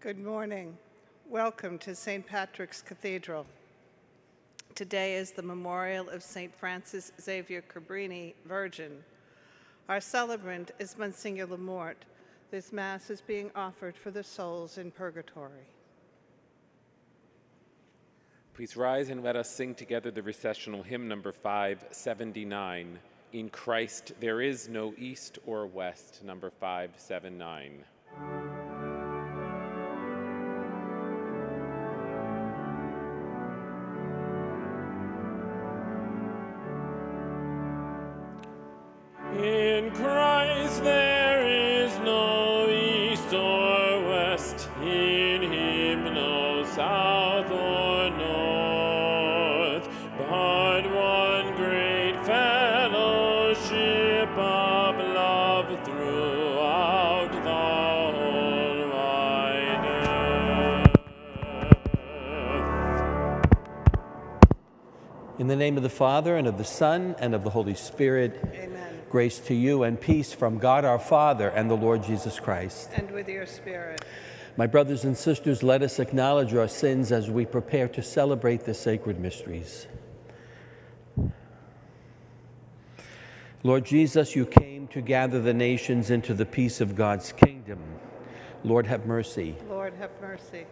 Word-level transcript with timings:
Good 0.00 0.18
morning. 0.18 0.78
Welcome 1.28 1.76
to 1.80 1.94
St. 1.94 2.26
Patrick's 2.26 2.80
Cathedral. 2.80 3.44
Today 4.74 5.16
is 5.16 5.32
the 5.32 5.42
memorial 5.42 6.08
of 6.08 6.22
St. 6.22 6.54
Francis 6.54 7.12
Xavier 7.20 7.60
Cabrini, 7.60 8.32
Virgin. 8.46 9.04
Our 9.90 10.00
celebrant 10.00 10.70
is 10.78 10.96
Monsignor 10.96 11.48
LaMorte. 11.48 12.06
This 12.50 12.72
Mass 12.72 13.10
is 13.10 13.20
being 13.20 13.50
offered 13.54 13.94
for 13.94 14.10
the 14.10 14.24
souls 14.24 14.78
in 14.78 14.90
purgatory. 14.90 15.68
Please 18.54 18.78
rise 18.78 19.10
and 19.10 19.22
let 19.22 19.36
us 19.36 19.50
sing 19.50 19.74
together 19.74 20.10
the 20.10 20.22
recessional 20.22 20.82
hymn 20.82 21.08
number 21.08 21.30
579. 21.30 22.98
In 23.34 23.50
Christ 23.50 24.12
there 24.18 24.40
is 24.40 24.66
no 24.66 24.94
east 24.96 25.38
or 25.44 25.66
west, 25.66 26.24
number 26.24 26.48
579. 26.48 27.84
In 65.40 65.46
the 65.46 65.56
name 65.56 65.78
of 65.78 65.82
the 65.82 65.88
Father, 65.88 66.36
and 66.36 66.46
of 66.46 66.58
the 66.58 66.64
Son, 66.64 67.16
and 67.18 67.34
of 67.34 67.44
the 67.44 67.48
Holy 67.48 67.74
Spirit, 67.74 68.38
Amen. 68.52 69.00
grace 69.08 69.38
to 69.38 69.54
you 69.54 69.84
and 69.84 69.98
peace 69.98 70.34
from 70.34 70.58
God 70.58 70.84
our 70.84 70.98
Father 70.98 71.48
and 71.48 71.70
the 71.70 71.78
Lord 71.78 72.02
Jesus 72.02 72.38
Christ. 72.38 72.90
And 72.94 73.10
with 73.10 73.26
your 73.26 73.46
spirit. 73.46 74.04
My 74.58 74.66
brothers 74.66 75.04
and 75.04 75.16
sisters, 75.16 75.62
let 75.62 75.80
us 75.80 75.98
acknowledge 75.98 76.52
our 76.52 76.68
sins 76.68 77.10
as 77.10 77.30
we 77.30 77.46
prepare 77.46 77.88
to 77.88 78.02
celebrate 78.02 78.66
the 78.66 78.74
sacred 78.74 79.18
mysteries. 79.18 79.86
Lord 83.62 83.86
Jesus, 83.86 84.36
you 84.36 84.44
came 84.44 84.88
to 84.88 85.00
gather 85.00 85.40
the 85.40 85.54
nations 85.54 86.10
into 86.10 86.34
the 86.34 86.44
peace 86.44 86.82
of 86.82 86.94
God's 86.94 87.32
kingdom. 87.32 87.78
Lord, 88.62 88.86
have 88.86 89.06
mercy. 89.06 89.56
Lord, 89.70 89.94
have 89.94 90.10
mercy. 90.20 90.66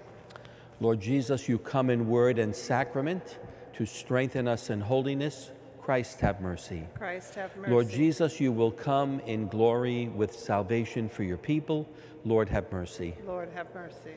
Lord 0.78 1.00
Jesus, 1.00 1.48
you 1.48 1.56
come 1.56 1.88
in 1.88 2.06
word 2.06 2.38
and 2.38 2.54
sacrament 2.54 3.38
to 3.74 3.86
strengthen 3.86 4.48
us 4.48 4.70
in 4.70 4.80
holiness. 4.80 5.50
Christ, 5.80 6.20
have 6.20 6.40
mercy. 6.40 6.84
Christ, 6.94 7.34
have 7.36 7.56
mercy. 7.56 7.70
Lord 7.70 7.88
Jesus, 7.88 8.40
you 8.40 8.52
will 8.52 8.70
come 8.70 9.20
in 9.20 9.48
glory 9.48 10.08
with 10.08 10.34
salvation 10.34 11.08
for 11.08 11.22
your 11.22 11.38
people. 11.38 11.88
Lord, 12.24 12.48
have 12.50 12.70
mercy. 12.70 13.14
Lord, 13.26 13.48
have 13.54 13.74
mercy. 13.74 14.16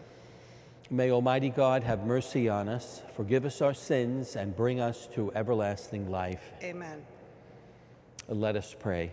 May 0.90 1.12
Almighty 1.12 1.50
God 1.50 1.84
have 1.84 2.06
mercy 2.06 2.50
on 2.50 2.68
us, 2.68 3.02
forgive 3.16 3.46
us 3.46 3.62
our 3.62 3.74
sins, 3.74 4.36
and 4.36 4.54
bring 4.54 4.82
us 4.82 5.08
to 5.14 5.32
everlasting 5.34 6.12
life. 6.12 6.52
Amen. 6.62 7.02
Let 8.28 8.58
us 8.58 8.76
pray. 8.78 9.12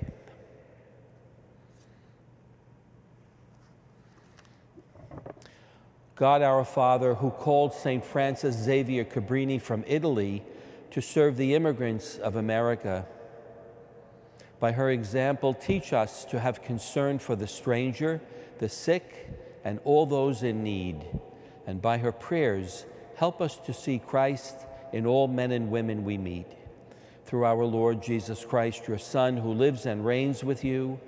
God 6.19 6.43
our 6.43 6.65
Father, 6.65 7.15
who 7.15 7.31
called 7.31 7.73
St. 7.73 8.05
Francis 8.05 8.57
Xavier 8.57 9.05
Cabrini 9.05 9.63
from 9.63 9.85
Italy 9.87 10.43
to 10.91 11.01
serve 11.01 11.37
the 11.37 11.55
immigrants 11.55 12.19
of 12.19 12.35
America, 12.35 13.07
by 14.59 14.73
her 14.73 14.91
example, 14.91 15.55
teach 15.55 15.93
us 15.93 16.25
to 16.25 16.41
have 16.41 16.61
concern 16.61 17.21
for 17.21 17.37
the 17.37 17.47
stranger, 17.47 18.21
the 18.59 18.69
sick, 18.69 19.29
and 19.63 19.79
all 19.85 20.07
those 20.07 20.43
in 20.43 20.65
need. 20.65 21.05
And 21.69 21.81
by 21.81 21.99
her 21.99 22.11
prayers, 22.11 22.85
help 23.15 23.41
us 23.41 23.57
to 23.67 23.73
see 23.73 24.01
Christ 24.01 24.57
in 24.93 25.07
all 25.07 25.29
men 25.29 25.53
and 25.53 25.71
women 25.71 26.05
we 26.05 26.19
meet. 26.19 26.51
Through 27.27 27.45
our 27.45 27.65
Lord 27.65 28.03
Jesus 28.03 28.45
Christ, 28.45 28.89
your 28.89 28.99
Son, 28.99 29.37
who 29.37 29.53
lives 29.53 29.87
and 29.87 30.05
reigns 30.05 30.43
with 30.43 30.65
you 30.65 30.99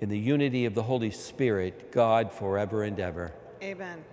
in 0.00 0.08
the 0.08 0.18
unity 0.18 0.66
of 0.66 0.74
the 0.74 0.84
Holy 0.84 1.10
Spirit, 1.10 1.90
God 1.90 2.32
forever 2.32 2.84
and 2.84 3.00
ever. 3.00 3.32
Amen. 3.60 4.04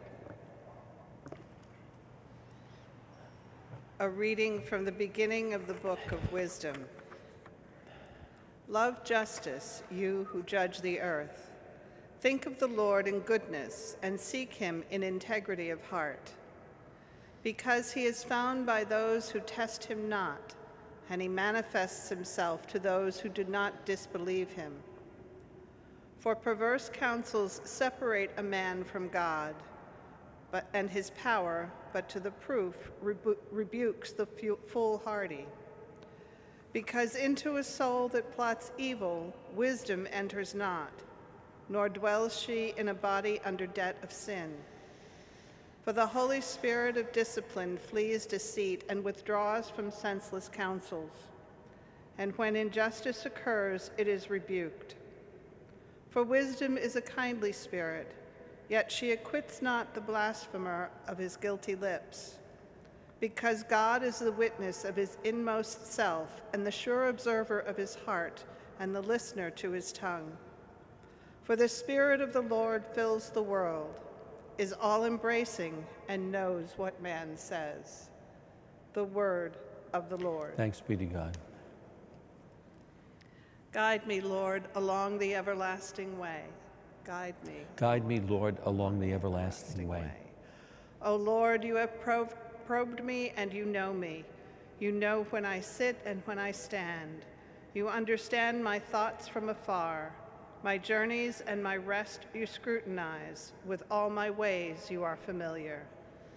A 4.02 4.08
reading 4.08 4.62
from 4.62 4.86
the 4.86 4.94
beginning 4.94 5.54
of 5.54 5.68
the 5.68 5.74
book 5.74 6.14
of 6.14 6.32
wisdom. 6.32 6.86
Love 8.70 9.04
justice, 9.04 9.84
you 9.92 10.26
who 10.32 10.42
judge 10.44 10.80
the 10.80 11.02
earth. 11.02 11.52
Think 12.22 12.46
of 12.46 12.58
the 12.60 12.68
Lord 12.68 13.10
in 13.10 13.20
goodness 13.20 13.98
and 14.02 14.18
seek 14.18 14.54
him 14.54 14.86
in 14.90 15.04
integrity 15.04 15.70
of 15.70 15.84
heart. 15.84 16.32
Because 17.44 17.92
he 17.92 18.06
is 18.06 18.24
found 18.24 18.66
by 18.66 18.86
those 18.86 19.30
who 19.30 19.42
test 19.42 19.84
him 19.84 20.08
not, 20.08 20.56
and 21.10 21.22
he 21.22 21.28
manifests 21.28 22.08
himself 22.08 22.68
to 22.68 22.80
those 22.80 23.20
who 23.20 23.28
do 23.28 23.44
not 23.44 23.86
disbelieve 23.86 24.54
him. 24.54 24.72
For 26.20 26.38
perverse 26.38 26.90
counsels 26.94 27.60
separate 27.66 28.32
a 28.38 28.44
man 28.44 28.86
from 28.86 29.10
God, 29.10 29.56
but, 30.52 30.68
and 30.74 30.90
his 30.90 31.12
power, 31.12 31.72
but 31.94 32.10
to 32.10 32.20
the 32.20 32.32
proof 32.32 32.92
rebu- 33.02 33.38
rebukes 33.52 34.12
the 34.12 34.28
foolhardy. 34.68 35.46
Because 36.74 37.16
into 37.16 37.58
a 37.58 37.64
soul 37.64 38.08
that 38.10 38.32
plots 38.36 38.72
evil, 38.78 39.34
wisdom 39.56 40.08
enters 40.12 40.54
not, 40.54 40.92
nor 41.68 41.90
dwells 41.90 42.40
she 42.40 42.74
in 42.78 42.90
a 42.90 42.94
body 42.94 43.40
under 43.44 43.68
debt 43.68 43.98
of 44.04 44.12
sin. 44.12 44.54
For 45.84 45.94
the 45.94 46.06
Holy 46.06 46.42
Spirit 46.42 46.98
of 46.98 47.12
discipline 47.12 47.78
flees 47.78 48.26
deceit 48.26 48.84
and 48.90 49.04
withdraws 49.04 49.70
from 49.70 49.90
senseless 49.90 50.48
counsels. 50.48 51.12
And 52.18 52.38
when 52.38 52.56
injustice 52.56 53.26
occurs, 53.26 53.90
it 53.98 54.08
is 54.08 54.30
rebuked. 54.30 54.96
For 56.10 56.24
wisdom 56.24 56.78
is 56.78 56.96
a 56.96 57.02
kindly 57.02 57.52
spirit, 57.52 58.14
yet 58.70 58.92
she 58.92 59.12
acquits 59.12 59.62
not 59.62 59.94
the 59.94 60.02
blasphemer 60.02 60.90
of 61.08 61.18
his 61.18 61.36
guilty 61.36 61.76
lips. 61.76 62.36
Because 63.20 63.64
God 63.64 64.04
is 64.04 64.20
the 64.20 64.32
witness 64.32 64.86
of 64.86 64.96
his 64.96 65.18
inmost 65.24 65.92
self, 65.92 66.42
and 66.54 66.66
the 66.66 66.72
sure 66.72 67.10
observer 67.10 67.60
of 67.60 67.76
his 67.76 67.96
heart, 67.96 68.46
and 68.80 68.96
the 68.96 69.02
listener 69.02 69.50
to 69.52 69.72
his 69.72 69.92
tongue. 69.92 70.32
For 71.44 71.56
the 71.56 71.68
Spirit 71.68 72.22
of 72.22 72.32
the 72.32 72.42
Lord 72.42 72.86
fills 72.94 73.30
the 73.32 73.42
world, 73.42 74.00
is 74.58 74.74
all 74.74 75.06
embracing, 75.06 75.86
and 76.08 76.32
knows 76.32 76.74
what 76.78 77.02
man 77.02 77.36
says. 77.36 78.10
The 78.94 79.04
word 79.04 79.58
of 79.94 80.10
the 80.10 80.18
Lord. 80.18 80.56
Thanks 80.56 80.80
be 80.80 80.96
to 80.96 81.06
God. 81.06 81.38
Guide 83.72 84.08
me, 84.08 84.22
Lord, 84.22 84.64
along 84.76 85.20
the 85.20 85.36
everlasting 85.36 86.18
way. 86.18 86.44
Guide 87.06 87.36
me. 87.46 87.54
Guide 87.76 88.06
me, 88.06 88.20
Lord, 88.20 88.58
along 88.66 89.00
the 89.00 89.14
everlasting 89.14 89.88
way. 89.88 90.12
O 91.02 91.16
Lord, 91.16 91.64
you 91.64 91.76
have 91.76 92.00
probed, 92.02 92.36
probed 92.66 93.04
me 93.04 93.32
and 93.38 93.54
you 93.54 93.66
know 93.66 93.94
me. 93.94 94.26
You 94.80 94.92
know 94.92 95.26
when 95.30 95.46
I 95.46 95.60
sit 95.60 95.98
and 96.06 96.22
when 96.26 96.38
I 96.40 96.52
stand. 96.52 97.26
You 97.74 97.88
understand 97.88 98.64
my 98.64 98.80
thoughts 98.80 99.28
from 99.28 99.50
afar. 99.50 100.14
My 100.64 100.78
journeys 100.78 101.42
and 101.42 101.64
my 101.64 101.78
rest 101.78 102.22
you 102.34 102.46
scrutinize. 102.46 103.54
With 103.66 103.84
all 103.90 104.10
my 104.10 104.30
ways 104.30 104.88
you 104.90 105.04
are 105.04 105.16
familiar. 105.16 105.84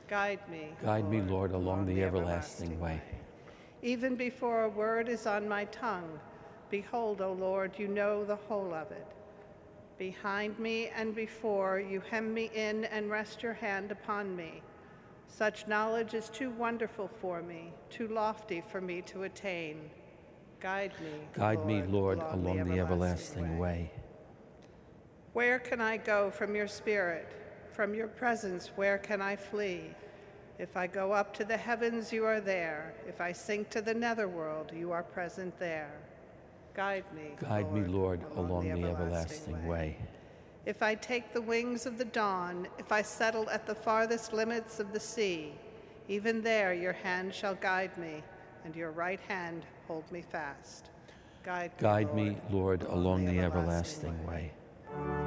Guide 0.08 0.40
me. 0.50 0.68
Guide 0.82 1.08
me, 1.10 1.22
Lord, 1.22 1.52
along 1.52 1.86
the 1.86 2.02
everlasting 2.02 2.78
way. 2.78 3.00
Even 3.82 4.14
before 4.14 4.64
a 4.64 4.68
word 4.68 5.08
is 5.08 5.26
on 5.26 5.48
my 5.48 5.64
tongue, 5.66 6.20
behold, 6.70 7.20
O 7.20 7.32
Lord, 7.32 7.72
you 7.78 7.88
know 7.88 8.24
the 8.24 8.36
whole 8.36 8.72
of 8.74 8.90
it. 8.92 9.06
Behind 10.02 10.58
me 10.58 10.88
and 10.88 11.14
before, 11.14 11.78
you 11.78 12.02
hem 12.10 12.34
me 12.34 12.50
in 12.56 12.86
and 12.86 13.08
rest 13.08 13.40
your 13.40 13.52
hand 13.52 13.92
upon 13.92 14.34
me. 14.34 14.60
Such 15.28 15.68
knowledge 15.68 16.12
is 16.12 16.28
too 16.28 16.50
wonderful 16.50 17.06
for 17.20 17.40
me, 17.40 17.72
too 17.88 18.08
lofty 18.08 18.60
for 18.68 18.80
me 18.80 19.00
to 19.02 19.22
attain. 19.22 19.90
Guide 20.58 20.92
me, 21.00 21.12
Guide 21.34 21.64
me, 21.64 21.84
Lord, 21.84 22.18
along 22.18 22.68
the 22.68 22.80
everlasting 22.80 23.58
way. 23.58 23.92
Where 25.34 25.60
can 25.60 25.80
I 25.80 25.98
go 25.98 26.32
from 26.32 26.56
your 26.56 26.66
spirit? 26.66 27.28
From 27.70 27.94
your 27.94 28.08
presence, 28.08 28.72
where 28.74 28.98
can 28.98 29.22
I 29.22 29.36
flee? 29.36 29.82
If 30.58 30.76
I 30.76 30.88
go 30.88 31.12
up 31.12 31.32
to 31.34 31.44
the 31.44 31.56
heavens, 31.56 32.12
you 32.12 32.24
are 32.24 32.40
there. 32.40 32.92
If 33.06 33.20
I 33.20 33.30
sink 33.30 33.70
to 33.70 33.80
the 33.80 33.94
netherworld, 33.94 34.72
you 34.74 34.90
are 34.90 35.04
present 35.04 35.56
there. 35.60 35.92
Guide 36.74 37.04
me, 37.14 37.22
Guide 37.40 37.72
me, 37.72 37.84
Lord, 37.84 38.20
along 38.36 38.64
the 38.64 38.88
everlasting 38.88 39.66
way. 39.66 39.96
If 40.64 40.82
I 40.82 40.94
take 40.94 41.32
the 41.32 41.42
wings 41.42 41.86
of 41.86 41.98
the 41.98 42.04
dawn, 42.04 42.68
if 42.78 42.92
I 42.92 43.02
settle 43.02 43.50
at 43.50 43.66
the 43.66 43.74
farthest 43.74 44.32
limits 44.32 44.80
of 44.80 44.92
the 44.92 45.00
sea, 45.00 45.52
even 46.08 46.40
there 46.40 46.72
your 46.72 46.92
hand 46.92 47.34
shall 47.34 47.56
guide 47.56 47.96
me, 47.98 48.22
and 48.64 48.74
your 48.74 48.90
right 48.90 49.20
hand 49.20 49.66
hold 49.86 50.10
me 50.10 50.22
fast. 50.22 50.90
Guide 51.44 51.72
me, 51.80 51.88
Lord, 51.88 52.14
me, 52.14 52.36
Lord, 52.50 52.82
along 52.84 53.24
the 53.26 53.40
everlasting 53.40 54.24
way. 54.26 54.52
Alleluia, 54.94 55.21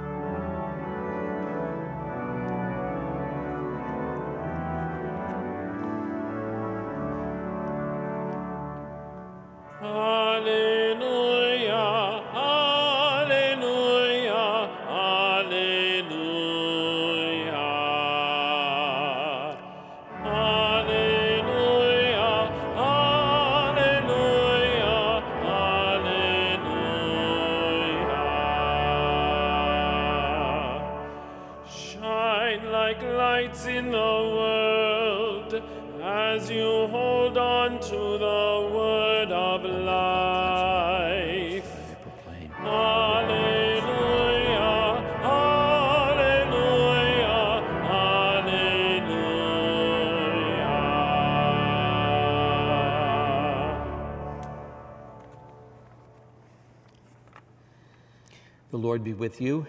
Lord 58.86 59.04
be 59.04 59.14
with 59.14 59.42
you. 59.42 59.66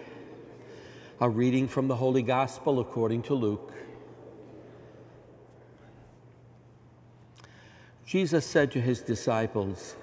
A 1.19 1.27
reading 1.27 1.67
from 1.67 1.87
the 1.87 1.95
Holy 1.95 2.21
Gospel 2.21 2.79
according 2.79 3.23
to 3.23 3.33
Luke. 3.33 3.73
Jesus 8.05 8.45
said 8.45 8.71
to 8.73 8.79
his 8.79 9.01
disciples, 9.01 9.95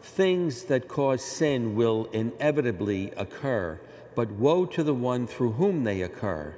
Things 0.00 0.64
that 0.64 0.88
cause 0.88 1.22
sin 1.22 1.74
will 1.76 2.06
inevitably 2.14 3.10
occur, 3.14 3.78
but 4.14 4.30
woe 4.30 4.64
to 4.64 4.82
the 4.82 4.94
one 4.94 5.26
through 5.26 5.52
whom 5.52 5.84
they 5.84 6.00
occur. 6.00 6.54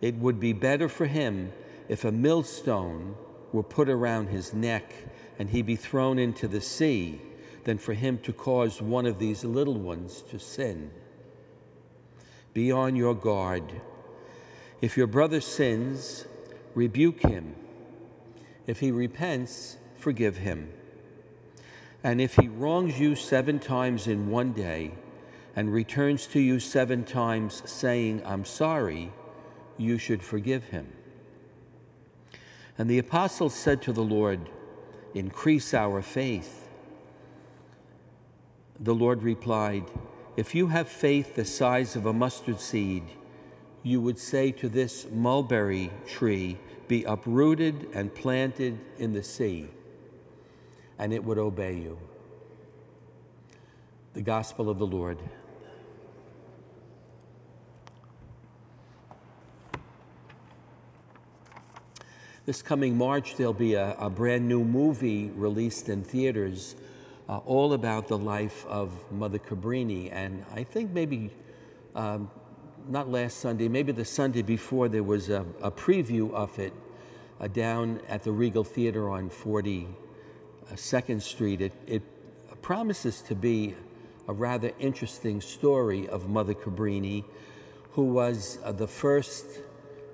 It 0.00 0.14
would 0.14 0.40
be 0.40 0.54
better 0.54 0.88
for 0.88 1.04
him 1.04 1.52
if 1.86 2.02
a 2.02 2.10
millstone 2.10 3.14
were 3.52 3.62
put 3.62 3.90
around 3.90 4.28
his 4.28 4.54
neck 4.54 4.90
and 5.38 5.50
he 5.50 5.60
be 5.60 5.76
thrown 5.76 6.18
into 6.18 6.48
the 6.48 6.62
sea 6.62 7.20
than 7.64 7.76
for 7.76 7.92
him 7.92 8.16
to 8.20 8.32
cause 8.32 8.80
one 8.80 9.04
of 9.04 9.18
these 9.18 9.44
little 9.44 9.78
ones 9.78 10.22
to 10.30 10.38
sin. 10.38 10.92
Be 12.60 12.70
on 12.70 12.94
your 12.94 13.14
guard. 13.14 13.80
If 14.82 14.94
your 14.98 15.06
brother 15.06 15.40
sins, 15.40 16.26
rebuke 16.74 17.22
him. 17.22 17.54
If 18.66 18.80
he 18.80 18.90
repents, 18.90 19.78
forgive 19.96 20.36
him. 20.36 20.70
And 22.04 22.20
if 22.20 22.34
he 22.36 22.48
wrongs 22.48 23.00
you 23.00 23.16
seven 23.16 23.60
times 23.60 24.06
in 24.06 24.28
one 24.28 24.52
day 24.52 24.92
and 25.56 25.72
returns 25.72 26.26
to 26.34 26.38
you 26.38 26.60
seven 26.60 27.04
times 27.04 27.62
saying, 27.64 28.20
I'm 28.26 28.44
sorry, 28.44 29.10
you 29.78 29.96
should 29.96 30.22
forgive 30.22 30.64
him. 30.64 30.92
And 32.76 32.90
the 32.90 32.98
apostles 32.98 33.54
said 33.54 33.80
to 33.84 33.92
the 33.94 34.04
Lord, 34.04 34.50
Increase 35.14 35.72
our 35.72 36.02
faith. 36.02 36.68
The 38.78 38.94
Lord 38.94 39.22
replied, 39.22 39.86
If 40.40 40.54
you 40.54 40.68
have 40.68 40.88
faith 40.88 41.34
the 41.34 41.44
size 41.44 41.96
of 41.96 42.06
a 42.06 42.14
mustard 42.14 42.60
seed, 42.60 43.02
you 43.82 44.00
would 44.00 44.18
say 44.18 44.52
to 44.52 44.70
this 44.70 45.06
mulberry 45.12 45.90
tree, 46.06 46.56
Be 46.88 47.04
uprooted 47.04 47.88
and 47.92 48.14
planted 48.14 48.78
in 48.96 49.12
the 49.12 49.22
sea, 49.22 49.68
and 50.98 51.12
it 51.12 51.22
would 51.22 51.36
obey 51.36 51.74
you. 51.74 51.98
The 54.14 54.22
Gospel 54.22 54.70
of 54.70 54.78
the 54.78 54.86
Lord. 54.86 55.18
This 62.46 62.62
coming 62.62 62.96
March, 62.96 63.36
there'll 63.36 63.52
be 63.52 63.74
a, 63.74 63.94
a 63.98 64.08
brand 64.08 64.48
new 64.48 64.64
movie 64.64 65.28
released 65.36 65.90
in 65.90 66.02
theaters 66.02 66.76
uh, 67.30 67.38
all 67.46 67.72
about 67.74 68.08
the 68.08 68.18
life 68.18 68.66
of 68.66 68.90
Mother 69.12 69.38
Cabrini. 69.38 70.10
And 70.12 70.44
I 70.52 70.64
think 70.64 70.90
maybe, 70.90 71.30
um, 71.94 72.28
not 72.88 73.08
last 73.08 73.38
Sunday, 73.38 73.68
maybe 73.68 73.92
the 73.92 74.04
Sunday 74.04 74.42
before, 74.42 74.88
there 74.88 75.04
was 75.04 75.30
a, 75.30 75.46
a 75.62 75.70
preview 75.70 76.34
of 76.34 76.58
it 76.58 76.72
uh, 77.40 77.46
down 77.46 78.00
at 78.08 78.24
the 78.24 78.32
Regal 78.32 78.64
Theater 78.64 79.08
on 79.08 79.30
42nd 79.30 81.22
Street. 81.22 81.60
It, 81.60 81.72
it 81.86 82.02
promises 82.62 83.22
to 83.22 83.36
be 83.36 83.76
a 84.26 84.32
rather 84.32 84.72
interesting 84.80 85.40
story 85.40 86.08
of 86.08 86.28
Mother 86.28 86.54
Cabrini, 86.54 87.22
who 87.92 88.06
was 88.06 88.58
uh, 88.64 88.72
the 88.72 88.88
first 88.88 89.46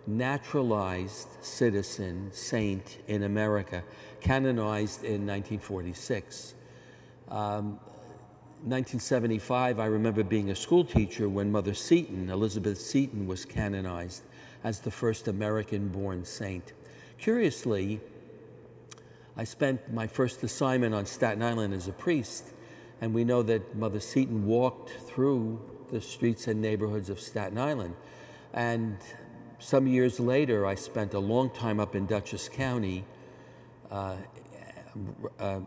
naturalized 0.06 1.28
citizen 1.40 2.28
saint 2.32 2.98
in 3.08 3.22
America, 3.22 3.82
canonized 4.20 5.02
in 5.02 5.26
1946. 5.26 6.55
Um, 7.28 7.80
1975, 8.62 9.78
I 9.78 9.86
remember 9.86 10.22
being 10.22 10.50
a 10.50 10.56
school 10.56 10.84
teacher 10.84 11.28
when 11.28 11.50
Mother 11.50 11.74
Seton, 11.74 12.30
Elizabeth 12.30 12.80
Seton, 12.80 13.26
was 13.26 13.44
canonized 13.44 14.22
as 14.64 14.80
the 14.80 14.90
first 14.90 15.28
American 15.28 15.88
born 15.88 16.24
saint. 16.24 16.72
Curiously, 17.18 18.00
I 19.36 19.44
spent 19.44 19.92
my 19.92 20.06
first 20.06 20.42
assignment 20.42 20.94
on 20.94 21.04
Staten 21.04 21.42
Island 21.42 21.74
as 21.74 21.88
a 21.88 21.92
priest, 21.92 22.54
and 23.00 23.12
we 23.12 23.24
know 23.24 23.42
that 23.42 23.76
Mother 23.76 24.00
Seton 24.00 24.46
walked 24.46 24.90
through 24.90 25.60
the 25.90 26.00
streets 26.00 26.48
and 26.48 26.60
neighborhoods 26.60 27.10
of 27.10 27.20
Staten 27.20 27.58
Island. 27.58 27.94
And 28.52 28.96
some 29.58 29.86
years 29.86 30.18
later, 30.18 30.64
I 30.64 30.74
spent 30.74 31.14
a 31.14 31.18
long 31.18 31.50
time 31.50 31.80
up 31.80 31.94
in 31.94 32.06
Dutchess 32.06 32.48
County, 32.48 33.04
uh, 33.90 34.16
uh, 35.38 35.60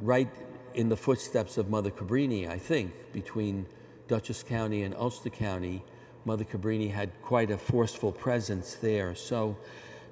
right 0.00 0.28
in 0.74 0.88
the 0.88 0.96
footsteps 0.96 1.58
of 1.58 1.68
Mother 1.68 1.90
Cabrini, 1.90 2.48
I 2.48 2.58
think, 2.58 2.92
between 3.12 3.66
Dutchess 4.08 4.42
County 4.42 4.82
and 4.82 4.94
Ulster 4.94 5.30
County. 5.30 5.82
Mother 6.24 6.44
Cabrini 6.44 6.90
had 6.90 7.10
quite 7.22 7.50
a 7.50 7.58
forceful 7.58 8.12
presence 8.12 8.74
there. 8.74 9.14
So 9.14 9.56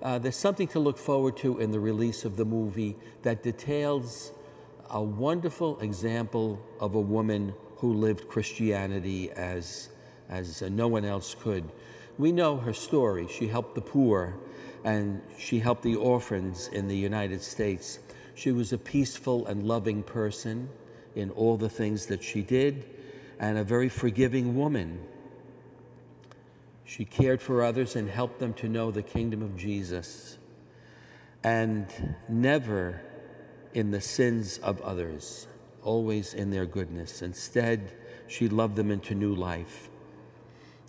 uh, 0.03 0.19
there's 0.19 0.37
something 0.37 0.69
to 0.69 0.79
look 0.79 0.99
forward 0.99 1.37
to 1.39 1.59
in 1.59 1.71
the 1.71 1.81
release 1.81 2.25
of 2.25 2.37
the 2.37 2.45
movie 2.45 2.97
that 3.23 3.43
details 3.43 4.33
a 4.91 5.03
wonderful 5.03 5.79
example 5.81 6.61
of 6.81 6.95
a 6.95 7.01
woman 7.01 7.55
who 7.77 7.93
lived 7.93 8.29
Christianity 8.29 9.31
as, 9.33 9.89
as 10.29 10.63
uh, 10.63 10.69
no 10.69 10.89
one 10.89 11.05
else 11.05 11.35
could. 11.35 11.65
We 12.17 12.33
know 12.33 12.57
her 12.57 12.73
story. 12.73 13.29
She 13.29 13.49
helped 13.49 13.75
the 13.75 13.81
poor 13.81 14.35
and 14.85 15.21
she 15.39 15.59
helped 15.59 15.83
the 15.83 15.97
orphans 15.97 16.69
in 16.69 16.89
the 16.89 16.97
United 16.97 17.43
States. 17.43 17.99
She 18.39 18.53
was 18.53 18.73
a 18.73 18.79
peaceful 18.79 19.49
and 19.49 19.65
loving 19.65 20.05
person 20.05 20.69
in 21.17 21.31
all 21.31 21.57
the 21.57 21.69
things 21.69 22.07
that 22.07 22.23
she 22.23 22.41
did 22.41 22.89
and 23.41 23.59
a 23.59 23.65
very 23.65 23.89
forgiving 23.89 24.57
woman. 24.57 25.01
She 26.85 27.05
cared 27.05 27.43
for 27.43 27.65
others 27.65 27.97
and 27.97 28.09
helped 28.09 28.39
them 28.39 28.55
to 28.55 28.69
know 28.69 28.93
the 28.93 29.03
kingdom 29.03 29.43
of 29.43 29.57
Jesus 29.57 30.39
and 31.43 31.89
never 32.29 33.01
in 33.75 33.91
the 33.91 34.01
sins 34.01 34.59
of 34.59 34.81
others, 34.83 35.49
always 35.83 36.33
in 36.33 36.51
their 36.51 36.65
goodness. 36.65 37.23
Instead, 37.23 37.93
she 38.29 38.49
loved 38.49 38.77
them 38.77 38.93
into 38.93 39.17
new 39.17 39.35
life. 39.35 39.91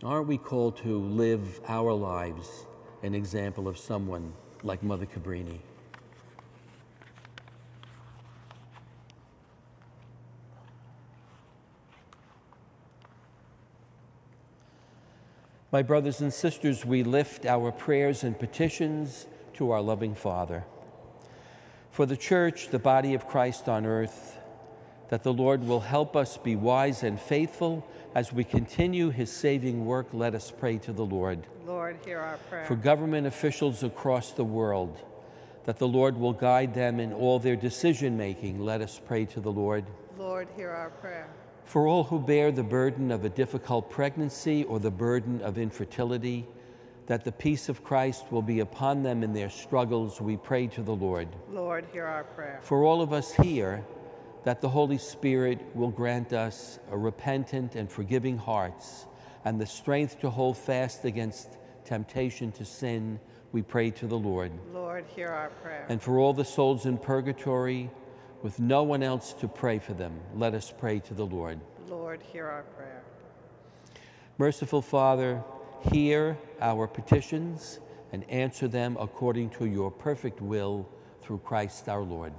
Aren't 0.04 0.28
we 0.28 0.38
called 0.38 0.78
to 0.84 1.00
live 1.00 1.62
our 1.68 1.94
lives 1.94 2.68
an 3.02 3.16
example 3.16 3.68
of 3.68 3.80
someone 3.80 4.34
like 4.62 4.84
Mother 4.84 5.08
Cabrini? 5.08 5.62
My 15.72 15.84
brothers 15.84 16.20
and 16.20 16.34
sisters, 16.34 16.84
we 16.84 17.04
lift 17.04 17.46
our 17.46 17.72
prayers 17.72 18.24
and 18.24 18.38
petitions 18.38 19.28
to 19.54 19.70
our 19.70 19.82
loving 19.82 20.16
Father. 20.16 20.66
For 21.92 22.08
the 22.08 22.18
church, 22.18 22.70
the 22.70 22.80
body 22.80 23.14
of 23.14 23.28
Christ 23.28 23.70
on 23.70 23.86
earth, 23.86 24.40
that 25.10 25.22
the 25.22 25.34
Lord 25.34 25.64
will 25.64 25.82
help 25.82 26.16
us 26.16 26.38
be 26.38 26.56
wise 26.56 27.04
and 27.04 27.20
faithful 27.20 27.86
as 28.16 28.34
we 28.34 28.44
continue 28.44 29.12
his 29.12 29.32
saving 29.32 29.86
work. 29.86 30.08
Let 30.12 30.34
us 30.34 30.52
pray 30.52 30.80
to 30.80 30.92
the 30.92 31.06
Lord. 31.06 31.46
Lord, 31.68 32.00
hear 32.04 32.20
our 32.20 32.38
prayer. 32.50 32.66
For 32.66 32.76
government 32.76 33.28
officials 33.28 33.84
across 33.84 34.32
the 34.32 34.44
world, 34.44 35.00
that 35.66 35.78
the 35.78 35.88
Lord 35.88 36.18
will 36.18 36.34
guide 36.34 36.74
them 36.74 37.00
in 37.00 37.14
all 37.14 37.38
their 37.38 37.56
decision 37.56 38.18
making. 38.18 38.60
Let 38.60 38.82
us 38.82 39.00
pray 39.04 39.26
to 39.26 39.40
the 39.40 39.52
Lord. 39.52 39.86
Lord, 40.18 40.48
hear 40.56 40.72
our 40.72 40.90
prayer. 40.90 41.28
For 41.70 41.86
all 41.86 42.04
who 42.04 42.18
bear 42.18 42.52
the 42.52 42.64
burden 42.64 43.12
of 43.12 43.26
a 43.26 43.30
difficult 43.30 43.92
pregnancy 43.92 44.64
or 44.64 44.80
the 44.80 44.90
burden 44.90 45.40
of 45.44 45.60
infertility, 45.60 46.48
that 47.06 47.24
the 47.24 47.32
peace 47.32 47.70
of 47.70 47.84
Christ 47.84 48.26
will 48.32 48.42
be 48.42 48.62
upon 48.62 49.04
them 49.04 49.22
in 49.22 49.34
their 49.34 49.52
struggles, 49.52 50.20
we 50.20 50.36
pray 50.36 50.66
to 50.66 50.82
the 50.82 50.96
Lord. 50.96 51.28
Lord, 51.52 51.86
hear 51.94 52.06
our 52.06 52.24
prayer. 52.24 52.58
For 52.64 52.86
all 52.86 53.04
of 53.04 53.14
us 53.14 53.34
here, 53.34 53.86
that 54.46 54.62
the 54.62 54.70
Holy 54.70 54.98
Spirit 54.98 55.64
will 55.76 55.92
grant 55.92 56.34
us 56.34 56.80
a 56.90 56.98
repentant 56.98 57.76
and 57.76 57.88
forgiving 57.88 58.40
hearts 58.40 59.06
and 59.46 59.62
the 59.62 59.68
strength 59.68 60.20
to 60.22 60.32
hold 60.32 60.58
fast 60.58 61.06
against 61.06 61.56
temptation 61.86 62.52
to 62.54 62.66
sin, 62.66 63.20
we 63.52 63.62
pray 63.62 63.92
to 63.92 64.08
the 64.08 64.18
Lord. 64.18 64.52
Lord, 64.74 65.06
hear 65.16 65.28
our 65.28 65.50
prayer. 65.62 65.86
And 65.88 66.02
for 66.02 66.18
all 66.18 66.34
the 66.34 66.46
souls 66.46 66.88
in 66.88 66.98
purgatory, 66.98 67.92
with 68.42 68.60
no 68.60 68.84
one 68.84 69.04
else 69.04 69.34
to 69.34 69.48
pray 69.48 69.80
for 69.80 69.94
them, 69.94 70.20
let 70.34 70.54
us 70.54 70.74
pray 70.78 71.00
to 71.00 71.14
the 71.14 71.26
Lord. 71.26 71.60
Lord, 71.88 72.22
hear 72.22 72.46
our 72.46 72.64
prayer. 72.64 73.04
Merciful 74.38 74.82
Father, 74.82 75.44
hear 75.92 76.38
our 76.62 76.88
petitions 76.88 77.80
and 78.12 78.28
answer 78.30 78.68
them 78.68 78.98
according 79.00 79.50
to 79.52 79.66
your 79.66 79.92
perfect 79.92 80.42
will 80.42 80.88
through 81.22 81.40
Christ 81.40 81.90
our 81.90 82.02
Lord. 82.02 82.34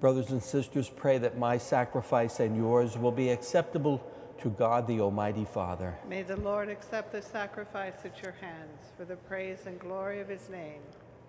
Brothers 0.00 0.30
and 0.30 0.42
sisters, 0.42 0.88
pray 0.88 1.18
that 1.18 1.36
my 1.36 1.58
sacrifice 1.58 2.40
and 2.40 2.56
yours 2.56 2.96
will 2.96 3.12
be 3.12 3.28
acceptable 3.28 4.02
to 4.40 4.48
God 4.48 4.86
the 4.86 4.98
Almighty 4.98 5.44
Father. 5.44 5.94
May 6.08 6.22
the 6.22 6.38
Lord 6.38 6.70
accept 6.70 7.12
the 7.12 7.20
sacrifice 7.20 7.96
at 8.06 8.22
your 8.22 8.32
hands 8.40 8.80
for 8.96 9.04
the 9.04 9.16
praise 9.16 9.66
and 9.66 9.78
glory 9.78 10.20
of 10.20 10.28
his 10.28 10.48
name, 10.48 10.80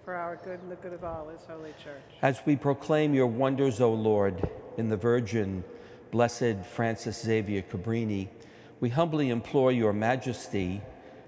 for 0.06 0.14
our 0.14 0.38
good 0.38 0.62
and 0.62 0.72
the 0.72 0.78
good 0.78 0.94
of 0.94 1.04
all 1.04 1.28
his 1.28 1.42
holy 1.50 1.74
church. 1.84 2.02
As 2.22 2.40
we 2.46 2.56
proclaim 2.56 3.14
your 3.14 3.28
wonders, 3.28 3.82
O 3.82 3.92
Lord, 3.94 4.50
in 4.78 4.88
the 4.88 4.96
Virgin, 4.96 5.66
Blessed 6.12 6.64
Francis 6.74 7.22
Xavier 7.22 7.64
Cabrini, 7.64 8.30
we 8.80 8.88
humbly 8.88 9.30
implore 9.30 9.74
your 9.74 9.92
majesty 9.92 10.82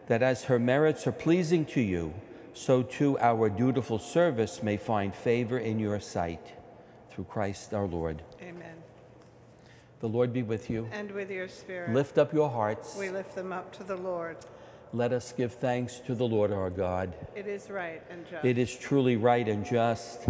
that 0.07 0.23
as 0.23 0.45
her 0.45 0.59
merits 0.59 1.05
are 1.07 1.11
pleasing 1.11 1.65
to 1.65 1.81
you, 1.81 2.13
so 2.53 2.83
too 2.83 3.19
our 3.19 3.49
dutiful 3.49 3.99
service 3.99 4.63
may 4.63 4.77
find 4.77 5.13
favor 5.13 5.59
in 5.59 5.77
your 5.77 5.99
sight. 5.99 6.53
Through 7.13 7.25
Christ 7.25 7.73
our 7.73 7.85
Lord. 7.85 8.23
Amen. 8.41 8.75
The 9.99 10.07
Lord 10.07 10.33
be 10.33 10.43
with 10.43 10.69
you. 10.69 10.89
And 10.91 11.11
with 11.11 11.29
your 11.29 11.47
spirit, 11.47 11.93
Lift 11.93 12.17
up 12.17 12.33
your 12.33 12.49
hearts. 12.49 12.97
we 12.97 13.09
lift 13.09 13.35
them 13.35 13.53
up 13.53 13.71
to 13.77 13.83
the 13.83 13.95
Lord. 13.95 14.37
Let 14.91 15.13
us 15.13 15.31
give 15.35 15.53
thanks 15.53 15.99
to 16.07 16.15
the 16.15 16.25
Lord 16.27 16.51
our 16.51 16.69
God. 16.69 17.13
It 17.35 17.47
is 17.47 17.69
right 17.69 18.01
and 18.09 18.27
just. 18.29 18.45
It 18.45 18.57
is 18.57 18.75
truly 18.75 19.15
right 19.15 19.47
and 19.47 19.65
just, 19.65 20.27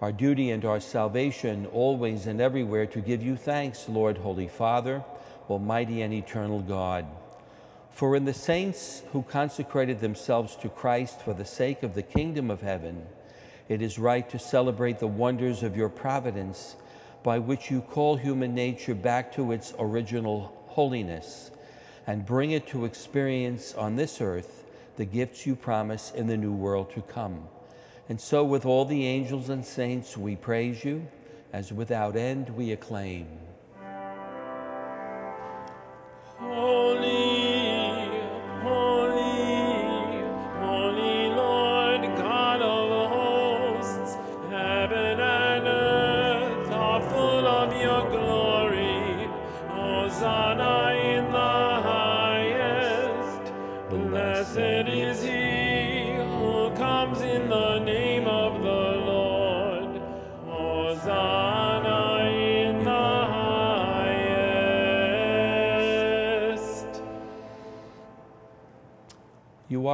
our 0.00 0.12
duty 0.12 0.50
and 0.50 0.64
our 0.64 0.80
salvation, 0.80 1.66
always 1.66 2.26
and 2.26 2.40
everywhere, 2.40 2.86
to 2.86 3.00
give 3.00 3.22
you 3.22 3.36
thanks, 3.36 3.88
Lord, 3.88 4.18
Holy 4.18 4.48
Father, 4.48 5.04
Almighty 5.48 6.02
and 6.02 6.12
eternal 6.12 6.60
God. 6.60 7.06
For 7.90 8.14
in 8.16 8.24
the 8.24 8.34
saints 8.34 9.02
who 9.12 9.22
consecrated 9.22 10.00
themselves 10.00 10.56
to 10.56 10.68
Christ 10.68 11.20
for 11.20 11.34
the 11.34 11.44
sake 11.44 11.82
of 11.82 11.94
the 11.94 12.02
kingdom 12.02 12.50
of 12.50 12.60
heaven, 12.62 13.06
it 13.70 13.80
is 13.80 14.00
right 14.00 14.28
to 14.28 14.38
celebrate 14.38 14.98
the 14.98 15.06
wonders 15.06 15.62
of 15.62 15.76
your 15.76 15.88
providence 15.88 16.74
by 17.22 17.38
which 17.38 17.70
you 17.70 17.80
call 17.80 18.16
human 18.16 18.52
nature 18.52 18.96
back 18.96 19.32
to 19.32 19.52
its 19.52 19.72
original 19.78 20.52
holiness 20.66 21.52
and 22.04 22.26
bring 22.26 22.50
it 22.50 22.66
to 22.66 22.84
experience 22.84 23.72
on 23.74 23.94
this 23.94 24.20
earth 24.20 24.64
the 24.96 25.04
gifts 25.04 25.46
you 25.46 25.54
promise 25.54 26.10
in 26.16 26.26
the 26.26 26.36
new 26.36 26.52
world 26.52 26.90
to 26.90 27.00
come. 27.02 27.44
And 28.08 28.20
so, 28.20 28.42
with 28.42 28.66
all 28.66 28.84
the 28.84 29.06
angels 29.06 29.48
and 29.48 29.64
saints, 29.64 30.16
we 30.16 30.34
praise 30.34 30.84
you, 30.84 31.06
as 31.52 31.72
without 31.72 32.16
end 32.16 32.50
we 32.50 32.72
acclaim. 32.72 33.28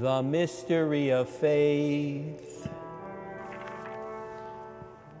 The 0.00 0.22
mystery 0.22 1.10
of 1.10 1.28
faith. 1.28 2.70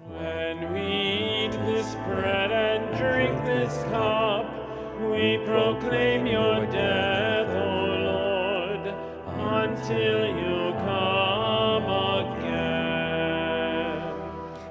When 0.06 0.72
we 0.72 0.80
eat 0.80 1.52
this 1.52 1.94
bread 2.06 2.50
and 2.50 2.96
drink 2.96 3.44
this 3.44 3.76
cup, 3.90 4.46
we 5.02 5.36
proclaim 5.44 6.24
your 6.26 6.64
death, 6.64 7.50
O 7.50 7.60
Lord, 8.08 8.86
until 9.68 10.28
you 10.28 10.72
come 10.78 11.84
again. 12.38 14.00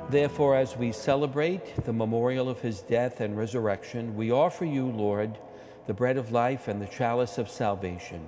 Therefore, 0.09 0.55
as 0.55 0.75
we 0.75 0.91
celebrate 0.91 1.85
the 1.85 1.93
memorial 1.93 2.49
of 2.49 2.61
his 2.61 2.81
death 2.81 3.21
and 3.21 3.37
resurrection, 3.37 4.15
we 4.15 4.31
offer 4.31 4.65
you, 4.65 4.87
Lord, 4.87 5.37
the 5.85 5.93
bread 5.93 6.17
of 6.17 6.31
life 6.31 6.67
and 6.67 6.81
the 6.81 6.87
chalice 6.87 7.37
of 7.37 7.47
salvation, 7.47 8.27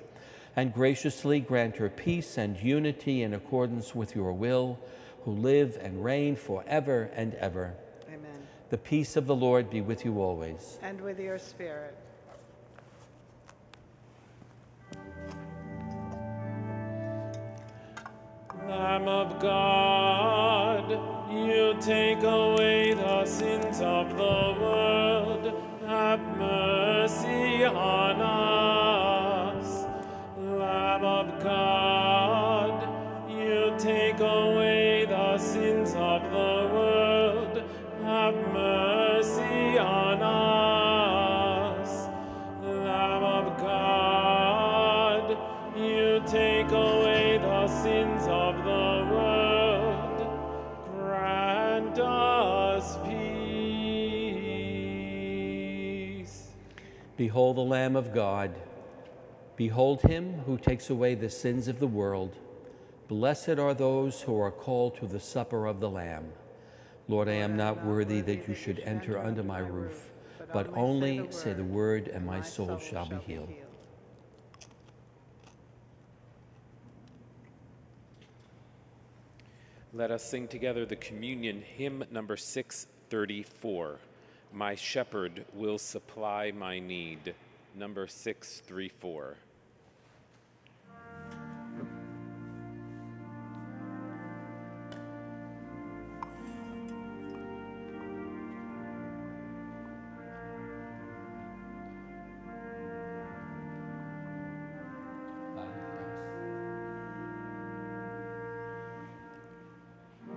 and 0.55 0.73
graciously 0.73 1.39
grant 1.39 1.77
her 1.77 1.89
peace 1.89 2.37
and 2.37 2.57
unity 2.57 3.23
in 3.23 3.33
accordance 3.33 3.95
with 3.95 4.15
your 4.15 4.33
will, 4.33 4.79
who 5.23 5.31
live 5.31 5.77
and 5.81 6.03
reign 6.03 6.35
forever 6.35 7.09
and 7.15 7.33
ever. 7.35 7.73
Amen. 8.07 8.47
The 8.69 8.77
peace 8.77 9.15
of 9.15 9.27
the 9.27 9.35
Lord 9.35 9.69
be 9.69 9.81
with 9.81 10.03
you 10.03 10.19
always. 10.21 10.79
And 10.81 10.99
with 11.01 11.19
your 11.19 11.37
spirit. 11.37 11.95
Lamb 18.67 19.07
of 19.07 19.39
God, 19.39 20.91
you 21.31 21.75
take 21.81 22.23
away 22.23 22.93
the 22.93 23.25
sins 23.25 23.81
of 23.81 24.09
the 24.09 24.55
world. 24.59 25.53
Have 25.87 26.21
mercy 26.37 27.65
on 27.65 28.21
us. 28.21 28.70
Behold 57.31 57.55
the 57.55 57.61
Lamb 57.61 57.95
of 57.95 58.13
God. 58.13 58.53
Behold 59.55 60.01
him 60.01 60.39
who 60.39 60.57
takes 60.57 60.89
away 60.89 61.15
the 61.15 61.29
sins 61.29 61.69
of 61.69 61.79
the 61.79 61.87
world. 61.87 62.35
Blessed 63.07 63.57
are 63.57 63.73
those 63.73 64.23
who 64.23 64.37
are 64.37 64.51
called 64.51 64.97
to 64.97 65.07
the 65.07 65.21
supper 65.21 65.65
of 65.65 65.79
the 65.79 65.89
Lamb. 65.89 66.25
Lord, 67.07 67.29
I 67.29 67.35
am 67.35 67.55
not 67.55 67.85
worthy 67.85 68.19
that 68.19 68.49
you 68.49 68.53
should 68.53 68.79
enter 68.79 69.17
under 69.17 69.43
my 69.43 69.59
roof, 69.59 70.11
but 70.51 70.75
only 70.75 71.25
say 71.31 71.53
the 71.53 71.63
word, 71.63 72.09
and 72.09 72.25
my 72.25 72.41
soul 72.41 72.77
shall 72.77 73.05
be 73.05 73.15
healed. 73.25 73.53
Let 79.93 80.11
us 80.11 80.25
sing 80.25 80.49
together 80.49 80.85
the 80.85 80.97
communion 80.97 81.61
hymn 81.61 82.03
number 82.11 82.35
634. 82.35 83.99
My 84.53 84.75
shepherd 84.75 85.45
will 85.53 85.77
supply 85.77 86.51
my 86.51 86.79
need. 86.79 87.33
Number 87.73 88.05
634. 88.05 89.37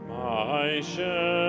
My 0.08 0.80
shepherd 0.80 1.43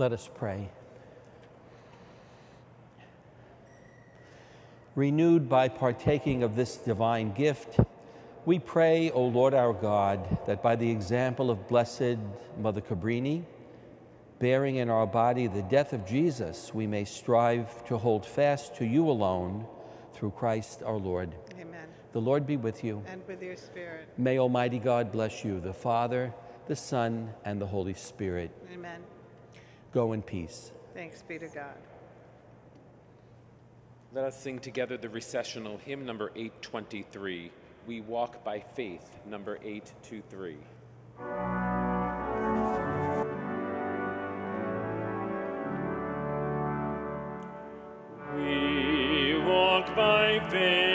Let 0.00 0.14
us 0.14 0.30
pray. 0.34 0.70
Renewed 4.94 5.46
by 5.46 5.68
partaking 5.68 6.42
of 6.42 6.56
this 6.56 6.78
divine 6.78 7.34
gift, 7.34 7.78
we 8.46 8.58
pray, 8.58 9.10
O 9.10 9.26
Lord 9.26 9.52
our 9.52 9.74
God, 9.74 10.38
that 10.46 10.62
by 10.62 10.74
the 10.74 10.90
example 10.90 11.50
of 11.50 11.68
Blessed 11.68 12.16
Mother 12.58 12.80
Cabrini, 12.80 13.44
bearing 14.38 14.76
in 14.76 14.88
our 14.88 15.06
body 15.06 15.48
the 15.48 15.60
death 15.60 15.92
of 15.92 16.06
Jesus, 16.06 16.72
we 16.72 16.86
may 16.86 17.04
strive 17.04 17.84
to 17.84 17.98
hold 17.98 18.24
fast 18.24 18.74
to 18.76 18.86
you 18.86 19.06
alone 19.06 19.66
through 20.14 20.30
Christ 20.30 20.82
our 20.82 20.96
Lord. 20.96 21.34
Amen. 21.60 21.88
The 22.14 22.22
Lord 22.22 22.46
be 22.46 22.56
with 22.56 22.82
you. 22.82 23.02
And 23.06 23.20
with 23.26 23.42
your 23.42 23.58
spirit. 23.58 24.08
May 24.16 24.38
Almighty 24.38 24.78
God 24.78 25.12
bless 25.12 25.44
you, 25.44 25.60
the 25.60 25.74
Father, 25.74 26.32
the 26.68 26.76
Son, 26.76 27.34
and 27.44 27.60
the 27.60 27.66
Holy 27.66 27.92
Spirit. 27.92 28.50
Amen. 28.72 29.02
Go 29.92 30.12
in 30.12 30.22
peace. 30.22 30.70
Thanks 30.94 31.22
be 31.22 31.38
to 31.38 31.48
God. 31.48 31.74
Let 34.12 34.24
us 34.24 34.40
sing 34.40 34.58
together 34.58 34.96
the 34.96 35.08
recessional 35.08 35.78
hymn 35.78 36.04
number 36.04 36.30
823. 36.36 37.50
We 37.86 38.00
walk 38.00 38.44
by 38.44 38.60
faith, 38.60 39.08
number 39.26 39.58
823. 39.62 40.56
We 48.36 49.38
walk 49.44 49.94
by 49.96 50.48
faith 50.50 50.89